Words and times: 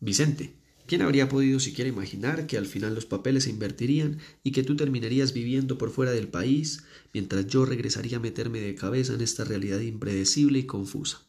Vicente, 0.00 0.54
¿quién 0.86 1.02
habría 1.02 1.28
podido 1.28 1.58
siquiera 1.58 1.90
imaginar 1.90 2.46
que 2.46 2.56
al 2.56 2.66
final 2.66 2.94
los 2.94 3.06
papeles 3.06 3.44
se 3.44 3.50
invertirían 3.50 4.20
y 4.42 4.52
que 4.52 4.62
tú 4.62 4.76
terminarías 4.76 5.32
viviendo 5.32 5.78
por 5.78 5.90
fuera 5.90 6.12
del 6.12 6.28
país, 6.28 6.84
mientras 7.12 7.46
yo 7.46 7.64
regresaría 7.64 8.18
a 8.18 8.20
meterme 8.20 8.60
de 8.60 8.74
cabeza 8.74 9.14
en 9.14 9.20
esta 9.20 9.44
realidad 9.44 9.80
impredecible 9.80 10.60
y 10.60 10.66
confusa? 10.66 11.22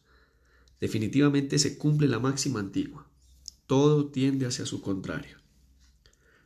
Definitivamente 0.80 1.58
se 1.58 1.76
cumple 1.76 2.08
la 2.08 2.20
máxima 2.20 2.60
antigua. 2.60 3.10
Todo 3.66 4.06
tiende 4.06 4.46
hacia 4.46 4.64
su 4.64 4.80
contrario. 4.80 5.38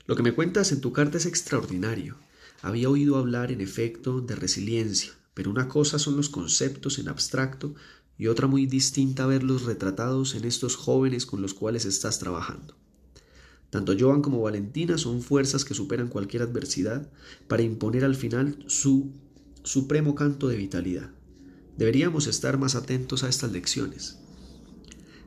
Lo 0.07 0.17
que 0.17 0.23
me 0.23 0.33
cuentas 0.33 0.73
en 0.73 0.81
tu 0.81 0.93
carta 0.93 1.19
es 1.19 1.27
extraordinario. 1.27 2.22
Había 2.63 2.89
oído 2.89 3.17
hablar, 3.17 3.51
en 3.51 3.61
efecto, 3.61 4.21
de 4.21 4.37
resiliencia, 4.37 5.13
pero 5.35 5.51
una 5.51 5.69
cosa 5.69 5.99
son 5.99 6.17
los 6.17 6.29
conceptos 6.29 7.01
en 7.01 7.09
abstracto 7.09 7.75
y 8.17 8.29
otra 8.29 8.47
muy 8.47 8.67
distinta 8.67 9.27
verlos 9.27 9.65
retratados 9.65 10.37
en 10.37 10.45
estos 10.45 10.77
jóvenes 10.77 11.27
con 11.27 11.43
los 11.43 11.55
cuales 11.55 11.85
estás 11.85 12.21
trabajando. 12.21 12.77
Tanto 13.71 13.95
Joan 13.99 14.23
como 14.23 14.43
Valentina 14.43 14.97
son 14.97 15.23
fuerzas 15.23 15.65
que 15.65 15.75
superan 15.75 16.07
cualquier 16.07 16.45
adversidad 16.45 17.11
para 17.49 17.63
imponer 17.63 18.05
al 18.05 18.15
final 18.15 18.63
su 18.69 19.11
supremo 19.65 20.15
canto 20.15 20.47
de 20.47 20.57
vitalidad. 20.57 21.11
Deberíamos 21.77 22.29
estar 22.29 22.59
más 22.59 22.77
atentos 22.77 23.25
a 23.25 23.29
estas 23.29 23.51
lecciones. 23.51 24.19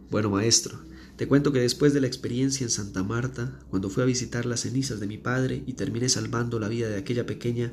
Bueno, 0.09 0.29
maestro, 0.29 0.79
te 1.17 1.27
cuento 1.27 1.53
que 1.53 1.59
después 1.59 1.93
de 1.93 2.01
la 2.01 2.07
experiencia 2.07 2.65
en 2.65 2.69
Santa 2.69 3.01
Marta, 3.01 3.57
cuando 3.69 3.89
fui 3.89 4.03
a 4.03 4.05
visitar 4.05 4.45
las 4.45 4.61
cenizas 4.61 4.99
de 4.99 5.07
mi 5.07 5.17
padre 5.17 5.63
y 5.65 5.73
terminé 5.73 6.09
salvando 6.09 6.59
la 6.59 6.67
vida 6.67 6.89
de 6.89 6.97
aquella 6.97 7.25
pequeña 7.25 7.71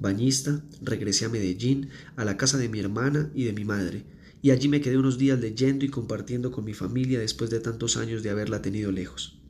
bañista, 0.00 0.62
regresé 0.80 1.24
a 1.24 1.28
Medellín, 1.28 1.88
a 2.14 2.24
la 2.24 2.36
casa 2.36 2.56
de 2.56 2.68
mi 2.68 2.78
hermana 2.78 3.30
y 3.34 3.44
de 3.44 3.52
mi 3.52 3.64
madre, 3.64 4.04
y 4.42 4.52
allí 4.52 4.68
me 4.68 4.80
quedé 4.80 4.96
unos 4.96 5.18
días 5.18 5.40
leyendo 5.40 5.84
y 5.84 5.88
compartiendo 5.88 6.52
con 6.52 6.64
mi 6.64 6.74
familia 6.74 7.18
después 7.18 7.50
de 7.50 7.58
tantos 7.58 7.96
años 7.96 8.22
de 8.22 8.30
haberla 8.30 8.62
tenido 8.62 8.92
lejos. 8.92 9.40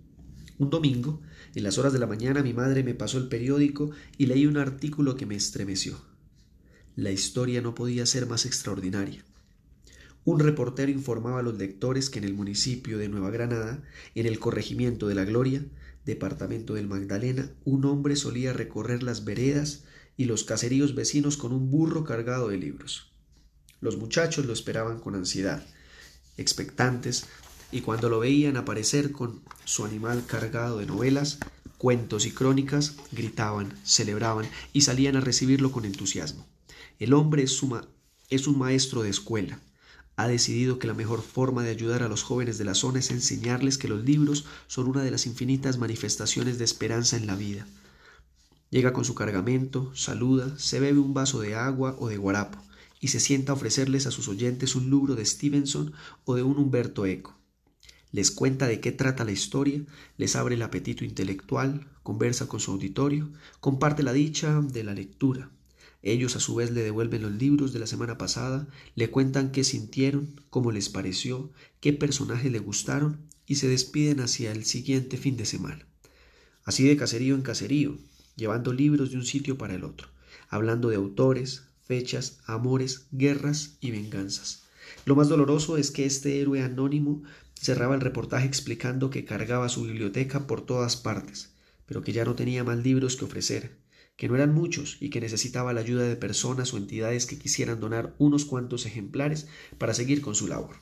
Un 0.56 0.70
domingo, 0.70 1.20
en 1.55 1.64
las 1.64 1.77
horas 1.77 1.92
de 1.92 1.98
la 1.98 2.06
mañana, 2.06 2.42
mi 2.42 2.55
madre 2.55 2.83
me 2.83 2.94
pasó 2.94 3.18
el 3.18 3.28
periódico 3.28 3.90
y 4.16 4.27
leí 4.27 4.46
un 4.46 4.56
artículo 4.56 5.16
que 5.16 5.27
me 5.27 5.36
estremeció. 5.36 6.00
La 6.96 7.11
historia 7.11 7.61
no 7.61 7.74
podía 7.74 8.06
ser 8.06 8.27
más 8.27 8.46
extraordinaria. 8.46 9.24
Un 10.25 10.41
reportero 10.41 10.91
informaba 10.91 11.41
a 11.41 11.42
los 11.42 11.58
lectores 11.58 12.08
que 12.08 12.19
en 12.19 12.25
el 12.25 12.34
municipio 12.34 12.97
de 12.97 13.08
Nueva 13.08 13.30
Granada, 13.30 13.83
en 14.14 14.27
el 14.27 14.39
corregimiento 14.39 15.06
de 15.06 15.14
la 15.14 15.25
Gloria, 15.25 15.62
departamento 16.06 16.75
del 16.75 16.89
Magdalena, 16.89 17.50
un 17.64 17.84
hombre 17.84 18.17
solía 18.17 18.52
recorrer 18.55 19.02
las 19.02 19.25
veredas 19.25 19.84
y 20.17 20.25
los 20.25 20.45
caseríos 20.45 20.95
vecinos 20.95 21.36
con 21.36 21.52
un 21.52 21.70
burro 21.70 22.05
cargado 22.05 22.48
de 22.48 22.56
libros. 22.56 23.12
Los 23.80 23.98
muchachos 23.98 24.47
lo 24.47 24.55
esperaban 24.55 24.98
con 24.98 25.14
ansiedad, 25.14 25.67
expectantes, 26.39 27.27
y 27.70 27.83
cuando 27.83 28.08
lo 28.08 28.20
veían 28.20 28.56
aparecer 28.56 29.12
con 29.12 29.42
su 29.64 29.84
animal 29.84 30.25
cargado 30.27 30.78
de 30.78 30.86
novelas, 30.86 31.39
cuentos 31.77 32.25
y 32.25 32.30
crónicas, 32.30 32.97
gritaban, 33.12 33.75
celebraban 33.84 34.47
y 34.72 34.83
salían 34.83 35.17
a 35.17 35.20
recibirlo 35.20 35.70
con 35.70 35.84
entusiasmo. 35.84 36.47
El 36.98 37.12
hombre 37.12 37.42
es, 37.42 37.61
es 38.30 38.47
un 38.47 38.58
maestro 38.58 39.02
de 39.02 39.11
escuela. 39.11 39.61
Ha 40.16 40.28
decidido 40.28 40.78
que 40.78 40.86
la 40.86 40.94
mejor 40.94 41.22
forma 41.22 41.64
de 41.64 41.70
ayudar 41.70 42.02
a 42.02 42.08
los 42.08 42.22
jóvenes 42.22 42.56
de 42.56 42.64
la 42.64 42.74
zona 42.74 43.00
es 43.00 43.10
enseñarles 43.10 43.78
que 43.78 43.88
los 43.88 44.04
libros 44.04 44.44
son 44.68 44.88
una 44.88 45.02
de 45.02 45.10
las 45.10 45.26
infinitas 45.26 45.78
manifestaciones 45.78 46.58
de 46.58 46.64
esperanza 46.64 47.16
en 47.16 47.26
la 47.26 47.34
vida. 47.34 47.66
Llega 48.70 48.92
con 48.92 49.04
su 49.04 49.14
cargamento, 49.14 49.92
saluda, 49.94 50.56
se 50.58 50.80
bebe 50.80 50.98
un 50.98 51.14
vaso 51.14 51.40
de 51.40 51.54
agua 51.54 51.96
o 51.98 52.08
de 52.08 52.16
guarapo, 52.16 52.58
y 53.00 53.08
se 53.08 53.20
sienta 53.20 53.52
a 53.52 53.54
ofrecerles 53.56 54.06
a 54.06 54.10
sus 54.12 54.28
oyentes 54.28 54.76
un 54.76 54.88
libro 54.88 55.16
de 55.16 55.24
Stevenson 55.24 55.92
o 56.24 56.34
de 56.34 56.42
un 56.42 56.58
Humberto 56.58 57.06
Eco. 57.06 57.36
Les 58.12 58.30
cuenta 58.30 58.68
de 58.68 58.78
qué 58.78 58.92
trata 58.92 59.24
la 59.24 59.33
historia, 59.33 59.83
les 60.16 60.36
abre 60.36 60.55
el 60.55 60.62
apetito 60.62 61.05
intelectual, 61.05 61.89
conversa 62.05 62.46
con 62.46 62.60
su 62.60 62.70
auditorio, 62.70 63.28
comparte 63.58 64.05
la 64.05 64.12
dicha 64.12 64.60
de 64.60 64.84
la 64.84 64.94
lectura. 64.94 65.50
Ellos 66.06 66.36
a 66.36 66.40
su 66.40 66.54
vez 66.54 66.70
le 66.70 66.82
devuelven 66.82 67.22
los 67.22 67.32
libros 67.32 67.72
de 67.72 67.78
la 67.78 67.86
semana 67.86 68.18
pasada, 68.18 68.68
le 68.94 69.10
cuentan 69.10 69.52
qué 69.52 69.64
sintieron, 69.64 70.38
cómo 70.50 70.70
les 70.70 70.90
pareció, 70.90 71.50
qué 71.80 71.94
personajes 71.94 72.52
le 72.52 72.58
gustaron 72.58 73.20
y 73.46 73.54
se 73.54 73.68
despiden 73.68 74.20
hacia 74.20 74.52
el 74.52 74.66
siguiente 74.66 75.16
fin 75.16 75.38
de 75.38 75.46
semana. 75.46 75.86
Así 76.62 76.86
de 76.86 76.98
caserío 76.98 77.34
en 77.34 77.40
caserío, 77.40 77.96
llevando 78.36 78.74
libros 78.74 79.12
de 79.12 79.16
un 79.16 79.24
sitio 79.24 79.56
para 79.56 79.76
el 79.76 79.82
otro, 79.82 80.08
hablando 80.50 80.90
de 80.90 80.96
autores, 80.96 81.62
fechas, 81.86 82.38
amores, 82.44 83.06
guerras 83.10 83.78
y 83.80 83.90
venganzas. 83.90 84.64
Lo 85.06 85.16
más 85.16 85.30
doloroso 85.30 85.78
es 85.78 85.90
que 85.90 86.04
este 86.04 86.38
héroe 86.38 86.60
anónimo 86.60 87.22
cerraba 87.58 87.94
el 87.94 88.02
reportaje 88.02 88.46
explicando 88.46 89.08
que 89.08 89.24
cargaba 89.24 89.70
su 89.70 89.84
biblioteca 89.84 90.46
por 90.46 90.66
todas 90.66 90.96
partes, 90.96 91.54
pero 91.86 92.02
que 92.02 92.12
ya 92.12 92.26
no 92.26 92.34
tenía 92.34 92.62
más 92.62 92.76
libros 92.76 93.16
que 93.16 93.24
ofrecer, 93.24 93.83
que 94.17 94.29
no 94.29 94.36
eran 94.36 94.55
muchos 94.55 94.97
y 95.01 95.11
que 95.11 95.20
necesitaba 95.20 95.73
la 95.73 95.80
ayuda 95.80 96.05
de 96.05 96.17
personas 96.17 96.73
o 96.73 96.77
entidades 96.77 97.27
que 97.27 97.39
quisieran 97.39 97.80
donar 97.80 98.14
unos 98.19 98.45
cuantos 98.45 98.86
ejemplares 98.86 99.48
para 99.79 99.95
seguir 99.95 100.20
con 100.20 100.35
su 100.35 100.47
labor. 100.47 100.77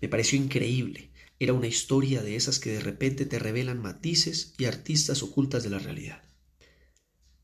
Me 0.00 0.08
pareció 0.08 0.38
increíble. 0.38 1.10
Era 1.38 1.52
una 1.52 1.66
historia 1.66 2.22
de 2.22 2.36
esas 2.36 2.58
que 2.58 2.70
de 2.70 2.80
repente 2.80 3.26
te 3.26 3.38
revelan 3.38 3.80
matices 3.80 4.54
y 4.58 4.66
artistas 4.66 5.22
ocultas 5.22 5.64
de 5.64 5.70
la 5.70 5.78
realidad. 5.78 6.22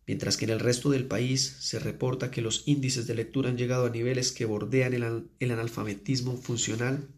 Mientras 0.06 0.36
que 0.36 0.44
en 0.44 0.50
el 0.50 0.60
resto 0.60 0.90
del 0.90 1.06
país 1.06 1.56
se 1.60 1.78
reporta 1.78 2.30
que 2.30 2.42
los 2.42 2.64
índices 2.66 3.06
de 3.06 3.14
lectura 3.14 3.48
han 3.48 3.56
llegado 3.56 3.86
a 3.86 3.90
niveles 3.90 4.32
que 4.32 4.44
bordean 4.44 4.92
el, 4.92 5.52
analfabetismo 5.52 6.36
funcional, 6.36 7.08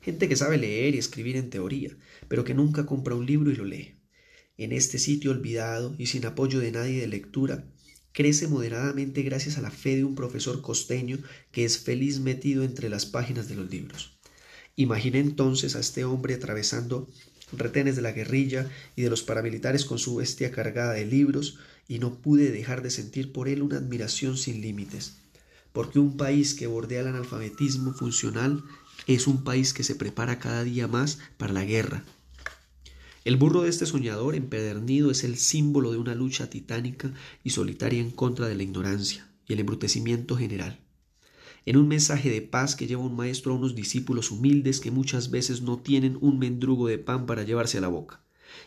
gente 0.00 0.28
que 0.28 0.36
sabe 0.36 0.58
leer 0.58 0.94
y 0.94 0.98
escribir 0.98 1.36
en 1.36 1.50
teoría, 1.50 1.96
pero 2.28 2.44
que 2.44 2.54
nunca 2.54 2.86
compra 2.86 3.14
un 3.14 3.26
libro 3.26 3.50
y 3.50 3.56
lo 3.56 3.64
lee. 3.64 4.01
En 4.58 4.72
este 4.72 4.98
sitio 4.98 5.30
olvidado 5.30 5.94
y 5.98 6.06
sin 6.06 6.26
apoyo 6.26 6.60
de 6.60 6.72
nadie 6.72 7.00
de 7.00 7.06
lectura, 7.06 7.64
crece 8.12 8.48
moderadamente 8.48 9.22
gracias 9.22 9.58
a 9.58 9.62
la 9.62 9.70
fe 9.70 9.96
de 9.96 10.04
un 10.04 10.14
profesor 10.14 10.60
costeño 10.60 11.18
que 11.50 11.64
es 11.64 11.78
feliz 11.78 12.20
metido 12.20 12.62
entre 12.62 12.88
las 12.88 13.06
páginas 13.06 13.48
de 13.48 13.56
los 13.56 13.70
libros. 13.70 14.18
Imaginé 14.76 15.20
entonces 15.20 15.76
a 15.76 15.80
este 15.80 16.04
hombre 16.04 16.34
atravesando 16.34 17.08
retenes 17.52 17.96
de 17.96 18.02
la 18.02 18.12
guerrilla 18.12 18.70
y 18.96 19.02
de 19.02 19.10
los 19.10 19.22
paramilitares 19.22 19.84
con 19.84 19.98
su 19.98 20.16
bestia 20.16 20.50
cargada 20.50 20.92
de 20.92 21.06
libros, 21.06 21.58
y 21.88 21.98
no 21.98 22.14
pude 22.14 22.50
dejar 22.50 22.82
de 22.82 22.90
sentir 22.90 23.32
por 23.32 23.48
él 23.48 23.60
una 23.60 23.76
admiración 23.76 24.38
sin 24.38 24.62
límites, 24.62 25.16
porque 25.72 25.98
un 25.98 26.16
país 26.16 26.54
que 26.54 26.66
bordea 26.66 27.00
el 27.00 27.08
analfabetismo 27.08 27.92
funcional 27.92 28.62
es 29.06 29.26
un 29.26 29.44
país 29.44 29.74
que 29.74 29.82
se 29.82 29.94
prepara 29.94 30.38
cada 30.38 30.64
día 30.64 30.86
más 30.86 31.18
para 31.36 31.52
la 31.52 31.64
guerra. 31.64 32.04
El 33.24 33.36
burro 33.36 33.62
de 33.62 33.68
este 33.70 33.86
soñador 33.86 34.34
empedernido 34.34 35.10
es 35.10 35.22
el 35.24 35.36
símbolo 35.36 35.92
de 35.92 35.98
una 35.98 36.14
lucha 36.14 36.50
titánica 36.50 37.12
y 37.44 37.50
solitaria 37.50 38.00
en 38.00 38.10
contra 38.10 38.48
de 38.48 38.54
la 38.54 38.62
ignorancia 38.62 39.30
y 39.46 39.52
el 39.52 39.60
embrutecimiento 39.60 40.36
general. 40.36 40.80
En 41.64 41.76
un 41.76 41.86
mensaje 41.86 42.30
de 42.30 42.42
paz 42.42 42.74
que 42.74 42.86
lleva 42.86 43.02
un 43.02 43.14
maestro 43.14 43.52
a 43.52 43.56
unos 43.56 43.76
discípulos 43.76 44.30
humildes 44.32 44.80
que 44.80 44.90
muchas 44.90 45.30
veces 45.30 45.62
no 45.62 45.78
tienen 45.78 46.18
un 46.20 46.38
mendrugo 46.38 46.88
de 46.88 46.98
pan 46.98 47.26
para 47.26 47.44
llevarse 47.44 47.78
a 47.78 47.80
la 47.82 47.88
boca 47.88 48.22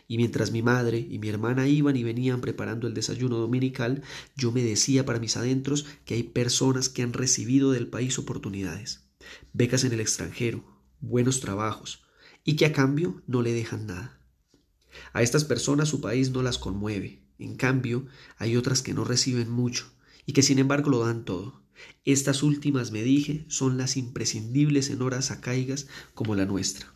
y 0.08 0.16
mientras 0.16 0.52
mi 0.52 0.62
madre 0.62 1.06
y 1.10 1.18
mi 1.18 1.28
hermana 1.28 1.68
iban 1.68 1.96
y 1.96 2.04
venían 2.04 2.40
preparando 2.40 2.86
el 2.86 2.94
desayuno 2.94 3.36
dominical, 3.36 4.02
yo 4.36 4.52
me 4.52 4.62
decía 4.62 5.04
para 5.04 5.18
mis 5.18 5.36
adentros 5.36 5.86
que 6.04 6.14
hay 6.14 6.22
personas 6.22 6.88
que 6.88 7.02
han 7.02 7.12
recibido 7.12 7.72
del 7.72 7.88
país 7.88 8.18
oportunidades, 8.18 9.04
becas 9.52 9.84
en 9.84 9.92
el 9.92 10.00
extranjero, 10.00 10.64
buenos 11.00 11.40
trabajos, 11.40 12.04
y 12.44 12.56
que 12.56 12.66
a 12.66 12.72
cambio 12.72 13.22
no 13.26 13.42
le 13.42 13.52
dejan 13.52 13.86
nada. 13.86 14.20
A 15.12 15.22
estas 15.22 15.44
personas 15.44 15.88
su 15.88 16.00
país 16.00 16.30
no 16.30 16.42
las 16.42 16.58
conmueve, 16.58 17.22
en 17.38 17.56
cambio 17.56 18.06
hay 18.38 18.56
otras 18.56 18.82
que 18.82 18.94
no 18.94 19.04
reciben 19.04 19.50
mucho 19.50 19.92
y 20.26 20.32
que 20.32 20.42
sin 20.42 20.58
embargo 20.58 20.90
lo 20.90 21.04
dan 21.04 21.24
todo. 21.24 21.62
Estas 22.04 22.42
últimas, 22.42 22.90
me 22.90 23.02
dije, 23.02 23.44
son 23.48 23.76
las 23.76 23.96
imprescindibles 23.96 24.90
en 24.90 25.02
horas 25.02 25.30
acaigas 25.30 25.86
como 26.14 26.34
la 26.34 26.46
nuestra. 26.46 26.92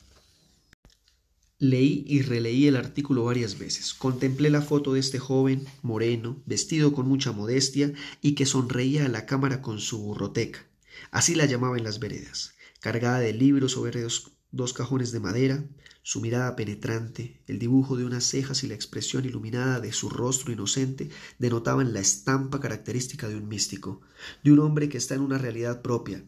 Leí 1.58 2.04
y 2.06 2.22
releí 2.22 2.66
el 2.66 2.76
artículo 2.76 3.24
varias 3.24 3.58
veces. 3.58 3.92
Contemplé 3.92 4.48
la 4.48 4.62
foto 4.62 4.94
de 4.94 5.00
este 5.00 5.18
joven, 5.18 5.66
moreno, 5.82 6.42
vestido 6.46 6.94
con 6.94 7.06
mucha 7.06 7.32
modestia 7.32 7.92
y 8.22 8.34
que 8.34 8.46
sonreía 8.46 9.04
a 9.04 9.10
la 9.10 9.26
cámara 9.26 9.60
con 9.60 9.78
su 9.78 9.98
burroteca. 9.98 10.66
Así 11.10 11.34
la 11.34 11.44
llamaba 11.44 11.76
en 11.76 11.84
las 11.84 11.98
veredas, 11.98 12.54
cargada 12.80 13.18
de 13.18 13.34
libros 13.34 13.72
sobre 13.72 14.00
dos, 14.00 14.32
dos 14.52 14.72
cajones 14.72 15.12
de 15.12 15.20
madera, 15.20 15.64
su 16.02 16.20
mirada 16.20 16.56
penetrante, 16.56 17.42
el 17.46 17.58
dibujo 17.58 17.96
de 17.96 18.04
unas 18.04 18.24
cejas 18.24 18.64
y 18.64 18.68
la 18.68 18.74
expresión 18.74 19.24
iluminada 19.24 19.80
de 19.80 19.92
su 19.92 20.08
rostro 20.08 20.52
inocente 20.52 21.10
denotaban 21.38 21.92
la 21.92 22.00
estampa 22.00 22.58
característica 22.58 23.28
de 23.28 23.36
un 23.36 23.48
místico, 23.48 24.00
de 24.42 24.52
un 24.52 24.60
hombre 24.60 24.88
que 24.88 24.98
está 24.98 25.14
en 25.14 25.20
una 25.20 25.38
realidad 25.38 25.82
propia, 25.82 26.24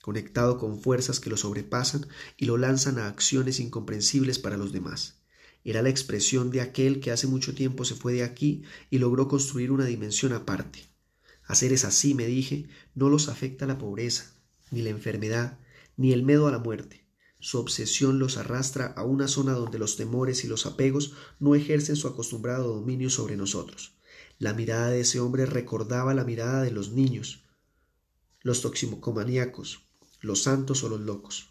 conectado 0.00 0.58
con 0.58 0.80
fuerzas 0.80 1.18
que 1.18 1.30
lo 1.30 1.36
sobrepasan 1.36 2.06
y 2.36 2.46
lo 2.46 2.56
lanzan 2.56 2.98
a 2.98 3.08
acciones 3.08 3.58
incomprensibles 3.58 4.38
para 4.38 4.56
los 4.56 4.72
demás. 4.72 5.16
Era 5.64 5.82
la 5.82 5.88
expresión 5.88 6.52
de 6.52 6.60
aquel 6.60 7.00
que 7.00 7.10
hace 7.10 7.26
mucho 7.26 7.52
tiempo 7.52 7.84
se 7.84 7.96
fue 7.96 8.12
de 8.12 8.22
aquí 8.22 8.62
y 8.88 8.98
logró 8.98 9.26
construir 9.26 9.72
una 9.72 9.84
dimensión 9.84 10.32
aparte. 10.32 10.86
A 11.44 11.56
seres 11.56 11.84
así, 11.84 12.14
me 12.14 12.26
dije, 12.26 12.68
no 12.94 13.08
los 13.08 13.28
afecta 13.28 13.66
la 13.66 13.78
pobreza, 13.78 14.32
ni 14.70 14.82
la 14.82 14.90
enfermedad, 14.90 15.58
ni 15.96 16.12
el 16.12 16.22
miedo 16.22 16.46
a 16.46 16.52
la 16.52 16.60
muerte. 16.60 17.05
Su 17.38 17.58
obsesión 17.58 18.18
los 18.18 18.38
arrastra 18.38 18.86
a 18.96 19.04
una 19.04 19.28
zona 19.28 19.52
donde 19.52 19.78
los 19.78 19.96
temores 19.96 20.44
y 20.44 20.48
los 20.48 20.66
apegos 20.66 21.12
no 21.38 21.54
ejercen 21.54 21.96
su 21.96 22.08
acostumbrado 22.08 22.74
dominio 22.74 23.10
sobre 23.10 23.36
nosotros. 23.36 23.92
La 24.38 24.54
mirada 24.54 24.90
de 24.90 25.00
ese 25.00 25.20
hombre 25.20 25.46
recordaba 25.46 26.14
la 26.14 26.24
mirada 26.24 26.62
de 26.62 26.70
los 26.70 26.92
niños, 26.92 27.42
los 28.42 28.62
toxicomaníacos, 28.62 29.82
los 30.20 30.42
santos 30.42 30.82
o 30.84 30.88
los 30.88 31.00
locos. 31.00 31.48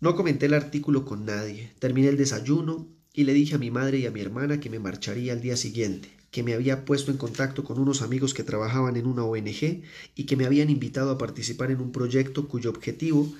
No 0.00 0.16
comenté 0.16 0.46
el 0.46 0.54
artículo 0.54 1.04
con 1.04 1.26
nadie. 1.26 1.72
Terminé 1.78 2.08
el 2.08 2.16
desayuno 2.16 2.88
y 3.12 3.24
le 3.24 3.34
dije 3.34 3.56
a 3.56 3.58
mi 3.58 3.70
madre 3.70 3.98
y 3.98 4.06
a 4.06 4.10
mi 4.10 4.20
hermana 4.20 4.60
que 4.60 4.70
me 4.70 4.78
marcharía 4.78 5.32
al 5.32 5.42
día 5.42 5.56
siguiente, 5.56 6.10
que 6.30 6.42
me 6.42 6.54
había 6.54 6.84
puesto 6.84 7.10
en 7.10 7.18
contacto 7.18 7.64
con 7.64 7.78
unos 7.78 8.00
amigos 8.00 8.32
que 8.32 8.44
trabajaban 8.44 8.96
en 8.96 9.06
una 9.06 9.24
ONG 9.24 9.82
y 10.14 10.24
que 10.24 10.36
me 10.36 10.46
habían 10.46 10.70
invitado 10.70 11.10
a 11.10 11.18
participar 11.18 11.70
en 11.70 11.80
un 11.80 11.92
proyecto 11.92 12.48
cuyo 12.48 12.70
objetivo 12.70 13.30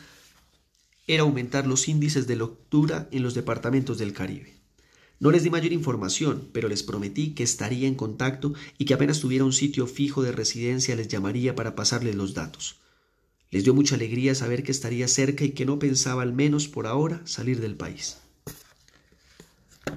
era 1.14 1.24
aumentar 1.24 1.66
los 1.66 1.88
índices 1.88 2.26
de 2.26 2.36
lectura 2.36 3.08
en 3.10 3.22
los 3.22 3.34
departamentos 3.34 3.98
del 3.98 4.12
Caribe. 4.12 4.54
No 5.18 5.30
les 5.30 5.42
di 5.42 5.50
mayor 5.50 5.72
información, 5.72 6.48
pero 6.52 6.68
les 6.68 6.82
prometí 6.82 7.34
que 7.34 7.42
estaría 7.42 7.86
en 7.86 7.94
contacto 7.94 8.54
y 8.78 8.86
que 8.86 8.94
apenas 8.94 9.20
tuviera 9.20 9.44
un 9.44 9.52
sitio 9.52 9.86
fijo 9.86 10.22
de 10.22 10.32
residencia 10.32 10.96
les 10.96 11.08
llamaría 11.08 11.54
para 11.54 11.74
pasarles 11.74 12.14
los 12.14 12.32
datos. 12.32 12.76
Les 13.50 13.64
dio 13.64 13.74
mucha 13.74 13.96
alegría 13.96 14.34
saber 14.34 14.62
que 14.62 14.70
estaría 14.70 15.08
cerca 15.08 15.44
y 15.44 15.50
que 15.50 15.66
no 15.66 15.78
pensaba 15.78 16.22
al 16.22 16.32
menos 16.32 16.68
por 16.68 16.86
ahora 16.86 17.20
salir 17.24 17.60
del 17.60 17.74
país. 17.74 18.18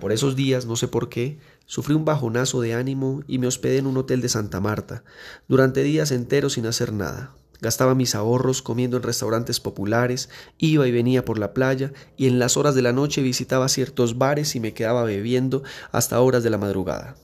Por 0.02 0.12
esos 0.12 0.36
días, 0.36 0.66
no 0.66 0.76
sé 0.76 0.88
por 0.88 1.08
qué, 1.10 1.38
sufrí 1.68 1.94
un 1.94 2.06
bajonazo 2.06 2.60
de 2.62 2.74
ánimo 2.74 3.24
y 3.28 3.38
me 3.38 3.48
hospedé 3.48 3.78
en 3.78 3.86
un 3.86 3.98
hotel 3.98 4.20
de 4.20 4.30
Santa 4.30 4.60
Marta, 4.60 5.04
durante 5.48 5.84
días 5.84 6.12
enteros 6.12 6.54
sin 6.54 6.66
hacer 6.66 6.92
nada. 6.92 7.36
Gastaba 7.64 7.96
mis 7.96 8.14
ahorros 8.14 8.62
comiendo 8.62 8.98
en 8.98 9.04
restaurantes 9.04 9.62
populares, 9.62 10.28
iba 10.58 10.86
y 10.86 10.92
venía 10.92 11.24
por 11.24 11.40
la 11.40 11.54
playa 11.54 11.94
y 12.18 12.28
en 12.28 12.38
las 12.38 12.58
horas 12.58 12.76
de 12.76 12.82
la 12.82 12.92
noche 12.92 13.22
visitaba 13.22 13.70
ciertos 13.70 14.18
bares 14.18 14.58
y 14.58 14.60
me 14.60 14.74
quedaba 14.74 15.06
bebiendo 15.06 15.64
hasta 15.94 16.20
horas 16.20 16.44
de 16.44 16.50
la 16.50 16.58
madrugada. 16.58 17.16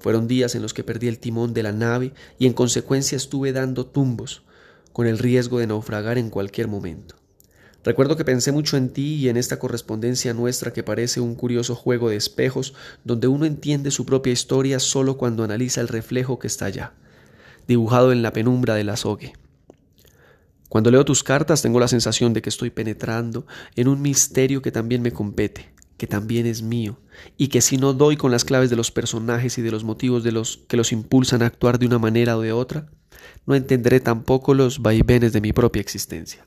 Fueron 0.00 0.26
días 0.26 0.56
en 0.56 0.62
los 0.62 0.74
que 0.74 0.82
perdí 0.82 1.06
el 1.06 1.20
timón 1.20 1.54
de 1.54 1.62
la 1.62 1.70
nave 1.70 2.12
y 2.40 2.46
en 2.46 2.54
consecuencia 2.54 3.14
estuve 3.14 3.52
dando 3.52 3.86
tumbos, 3.86 4.42
con 4.92 5.06
el 5.06 5.16
riesgo 5.16 5.60
de 5.60 5.68
naufragar 5.68 6.18
en 6.18 6.30
cualquier 6.30 6.66
momento. 6.66 7.14
Recuerdo 7.84 8.16
que 8.16 8.24
pensé 8.24 8.50
mucho 8.50 8.76
en 8.76 8.88
ti 8.88 9.14
y 9.14 9.28
en 9.28 9.36
esta 9.36 9.60
correspondencia 9.60 10.34
nuestra 10.34 10.72
que 10.72 10.82
parece 10.82 11.20
un 11.20 11.36
curioso 11.36 11.76
juego 11.76 12.10
de 12.10 12.16
espejos 12.16 12.74
donde 13.04 13.28
uno 13.28 13.46
entiende 13.46 13.92
su 13.92 14.04
propia 14.04 14.32
historia 14.32 14.80
solo 14.80 15.16
cuando 15.16 15.44
analiza 15.44 15.80
el 15.80 15.86
reflejo 15.86 16.40
que 16.40 16.48
está 16.48 16.64
allá, 16.64 16.94
dibujado 17.68 18.10
en 18.10 18.22
la 18.22 18.32
penumbra 18.32 18.74
del 18.74 18.88
azogue. 18.88 19.34
Cuando 20.68 20.90
leo 20.90 21.04
tus 21.04 21.22
cartas 21.22 21.62
tengo 21.62 21.80
la 21.80 21.88
sensación 21.88 22.32
de 22.34 22.42
que 22.42 22.50
estoy 22.50 22.70
penetrando 22.70 23.46
en 23.74 23.88
un 23.88 24.02
misterio 24.02 24.60
que 24.60 24.70
también 24.70 25.00
me 25.00 25.12
compete, 25.12 25.72
que 25.96 26.06
también 26.06 26.46
es 26.46 26.62
mío, 26.62 26.98
y 27.36 27.48
que 27.48 27.60
si 27.60 27.78
no 27.78 27.94
doy 27.94 28.16
con 28.16 28.30
las 28.30 28.44
claves 28.44 28.68
de 28.68 28.76
los 28.76 28.90
personajes 28.90 29.56
y 29.56 29.62
de 29.62 29.70
los 29.70 29.84
motivos 29.84 30.22
de 30.24 30.32
los 30.32 30.58
que 30.68 30.76
los 30.76 30.92
impulsan 30.92 31.42
a 31.42 31.46
actuar 31.46 31.78
de 31.78 31.86
una 31.86 31.98
manera 31.98 32.36
o 32.36 32.42
de 32.42 32.52
otra, 32.52 32.90
no 33.46 33.54
entenderé 33.54 34.00
tampoco 34.00 34.52
los 34.52 34.80
vaivenes 34.80 35.32
de 35.32 35.40
mi 35.40 35.52
propia 35.52 35.80
existencia. 35.80 36.44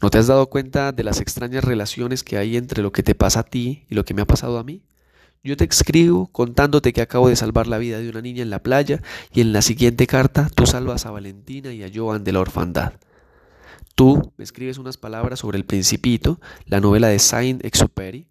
¿No 0.00 0.08
te 0.08 0.16
has 0.16 0.28
dado 0.28 0.48
cuenta 0.48 0.92
de 0.92 1.04
las 1.04 1.20
extrañas 1.20 1.62
relaciones 1.62 2.24
que 2.24 2.38
hay 2.38 2.56
entre 2.56 2.82
lo 2.82 2.90
que 2.90 3.02
te 3.02 3.14
pasa 3.14 3.40
a 3.40 3.44
ti 3.44 3.84
y 3.90 3.94
lo 3.94 4.06
que 4.06 4.14
me 4.14 4.22
ha 4.22 4.26
pasado 4.26 4.58
a 4.58 4.64
mí? 4.64 4.82
Yo 5.44 5.58
te 5.58 5.64
escribo 5.64 6.28
contándote 6.32 6.94
que 6.94 7.02
acabo 7.02 7.28
de 7.28 7.36
salvar 7.36 7.66
la 7.66 7.78
vida 7.78 7.98
de 7.98 8.08
una 8.08 8.22
niña 8.22 8.42
en 8.42 8.50
la 8.50 8.62
playa 8.62 9.02
y 9.32 9.42
en 9.42 9.52
la 9.52 9.60
siguiente 9.60 10.06
carta 10.06 10.48
tú 10.54 10.66
salvas 10.66 11.04
a 11.04 11.10
Valentina 11.10 11.72
y 11.72 11.82
a 11.82 11.90
Joan 11.94 12.24
de 12.24 12.32
la 12.32 12.40
orfandad. 12.40 12.94
Tú 14.00 14.32
me 14.38 14.44
escribes 14.44 14.78
unas 14.78 14.96
palabras 14.96 15.40
sobre 15.40 15.58
El 15.58 15.66
Principito, 15.66 16.40
la 16.64 16.80
novela 16.80 17.08
de 17.08 17.18
Saint-Exupéry, 17.18 18.28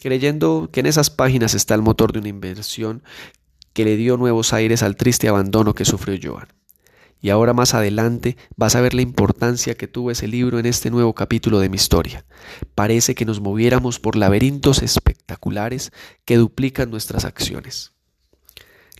creyendo 0.00 0.68
que 0.72 0.80
en 0.80 0.86
esas 0.86 1.10
páginas 1.10 1.54
está 1.54 1.76
el 1.76 1.82
motor 1.82 2.12
de 2.12 2.18
una 2.18 2.26
inversión 2.26 3.04
que 3.72 3.84
le 3.84 3.96
dio 3.96 4.16
nuevos 4.16 4.52
aires 4.52 4.82
al 4.82 4.96
triste 4.96 5.28
abandono 5.28 5.74
que 5.74 5.84
sufrió 5.84 6.18
Joan. 6.20 6.48
Y 7.20 7.30
ahora 7.30 7.52
más 7.52 7.72
adelante 7.72 8.36
vas 8.56 8.74
a 8.74 8.80
ver 8.80 8.94
la 8.94 9.02
importancia 9.02 9.76
que 9.76 9.86
tuvo 9.86 10.10
ese 10.10 10.26
libro 10.26 10.58
en 10.58 10.66
este 10.66 10.90
nuevo 10.90 11.14
capítulo 11.14 11.60
de 11.60 11.68
mi 11.68 11.76
historia. 11.76 12.26
Parece 12.74 13.14
que 13.14 13.24
nos 13.24 13.40
moviéramos 13.40 14.00
por 14.00 14.16
laberintos 14.16 14.82
espectaculares 14.82 15.92
que 16.24 16.36
duplican 16.36 16.90
nuestras 16.90 17.24
acciones. 17.24 17.95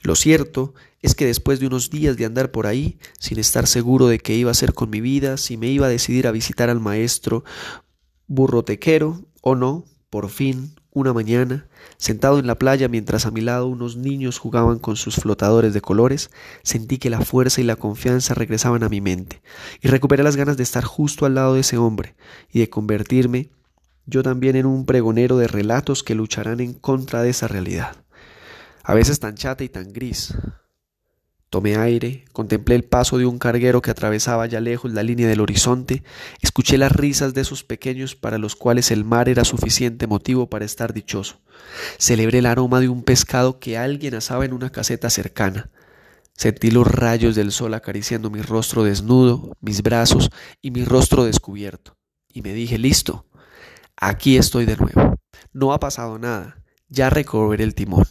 Lo 0.06 0.14
cierto 0.14 0.73
es 1.03 1.17
que 1.17 1.26
después 1.26 1.58
de 1.58 1.67
unos 1.67 1.91
días 1.91 2.17
de 2.17 2.26
andar 2.26 2.53
por 2.53 2.69
ahí, 2.69 3.00
sin 3.19 3.41
estar 3.41 3.67
seguro 3.67 4.06
de 4.06 4.20
qué 4.20 4.37
iba 4.37 4.50
a 4.50 4.53
hacer 4.53 4.73
con 4.73 4.88
mi 4.88 5.00
vida, 5.00 5.37
si 5.37 5.56
me 5.56 5.67
iba 5.67 5.87
a 5.87 5.88
decidir 5.88 6.29
a 6.29 6.31
visitar 6.31 6.70
al 6.70 6.79
maestro 6.79 7.43
burrotequero 8.29 9.25
o 9.41 9.56
no, 9.56 9.85
por 10.08 10.29
fin, 10.29 10.76
una 10.93 11.12
mañana, 11.12 11.67
sentado 11.97 12.38
en 12.38 12.47
la 12.47 12.56
playa 12.56 12.87
mientras 12.87 13.26
a 13.26 13.32
mi 13.32 13.41
lado 13.41 13.67
unos 13.67 13.97
niños 13.97 14.38
jugaban 14.38 14.79
con 14.79 14.94
sus 14.94 15.17
flotadores 15.17 15.75
de 15.75 15.81
colores, 15.81 16.31
sentí 16.62 16.99
que 16.99 17.11
la 17.11 17.23
fuerza 17.23 17.61
y 17.61 17.64
la 17.64 17.75
confianza 17.75 18.35
regresaban 18.35 18.85
a 18.85 18.88
mi 18.88 19.00
mente, 19.00 19.43
y 19.82 19.88
recuperé 19.88 20.23
las 20.23 20.37
ganas 20.37 20.56
de 20.56 20.62
estar 20.62 20.85
justo 20.85 21.26
al 21.26 21.35
lado 21.35 21.55
de 21.55 21.62
ese 21.62 21.79
hombre, 21.79 22.14
y 22.53 22.61
de 22.61 22.70
convertirme 22.70 23.50
yo 24.06 24.23
también 24.23 24.55
en 24.55 24.67
un 24.67 24.87
pregonero 24.87 25.37
de 25.37 25.49
relatos 25.49 26.05
que 26.05 26.14
lucharán 26.14 26.61
en 26.61 26.75
contra 26.75 27.23
de 27.23 27.31
esa 27.31 27.49
realidad, 27.49 28.06
a 28.88 28.94
veces 28.94 29.18
tan 29.18 29.34
chata 29.34 29.64
y 29.64 29.68
tan 29.68 29.92
gris, 29.92 30.32
Tomé 31.50 31.76
aire, 31.76 32.24
contemplé 32.32 32.74
el 32.76 32.84
paso 32.84 33.18
de 33.18 33.26
un 33.26 33.38
carguero 33.38 33.80
que 33.80 33.90
atravesaba 33.90 34.46
ya 34.46 34.60
lejos 34.60 34.92
la 34.92 35.02
línea 35.02 35.28
del 35.28 35.40
horizonte, 35.40 36.04
escuché 36.40 36.76
las 36.76 36.92
risas 36.92 37.34
de 37.34 37.40
esos 37.40 37.64
pequeños 37.64 38.14
para 38.14 38.38
los 38.38 38.56
cuales 38.56 38.90
el 38.90 39.04
mar 39.04 39.28
era 39.28 39.44
suficiente 39.44 40.06
motivo 40.06 40.48
para 40.48 40.64
estar 40.64 40.92
dichoso. 40.92 41.40
Celebré 41.98 42.38
el 42.38 42.46
aroma 42.46 42.80
de 42.80 42.88
un 42.88 43.02
pescado 43.02 43.58
que 43.58 43.78
alguien 43.78 44.14
asaba 44.14 44.44
en 44.44 44.52
una 44.52 44.70
caseta 44.70 45.08
cercana. 45.08 45.70
Sentí 46.32 46.70
los 46.70 46.86
rayos 46.86 47.34
del 47.34 47.50
sol 47.50 47.74
acariciando 47.74 48.28
mi 48.28 48.42
rostro 48.42 48.84
desnudo, 48.84 49.56
mis 49.60 49.82
brazos 49.82 50.30
y 50.62 50.70
mi 50.72 50.84
rostro 50.84 51.24
descubierto. 51.24 51.96
Y 52.32 52.42
me 52.42 52.52
dije, 52.52 52.76
listo, 52.76 53.24
aquí 53.96 54.36
estoy 54.36 54.64
de 54.64 54.76
nuevo. 54.76 55.16
No 55.52 55.72
ha 55.72 55.80
pasado 55.80 56.18
nada. 56.18 56.62
Ya 56.88 57.10
recobré 57.10 57.64
el 57.64 57.74
timón. 57.74 58.04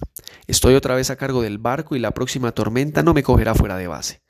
Estoy 0.47 0.75
otra 0.75 0.95
vez 0.95 1.09
a 1.09 1.15
cargo 1.15 1.41
del 1.41 1.57
barco 1.57 1.95
y 1.95 1.99
la 1.99 2.11
próxima 2.11 2.51
tormenta 2.51 3.03
no 3.03 3.13
me 3.13 3.23
cogerá 3.23 3.55
fuera 3.55 3.77
de 3.77 3.87
base. 3.87 4.21